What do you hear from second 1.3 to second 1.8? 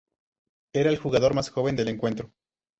más joven